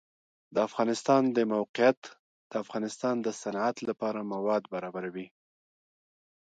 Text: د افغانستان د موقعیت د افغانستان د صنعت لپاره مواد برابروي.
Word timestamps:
د 0.53 0.57
افغانستان 0.67 1.23
د 1.35 1.37
موقعیت 1.53 2.01
د 2.51 2.53
افغانستان 2.63 3.15
د 3.25 3.27
صنعت 3.41 3.77
لپاره 3.89 4.19
مواد 4.33 4.63
برابروي. 4.73 5.27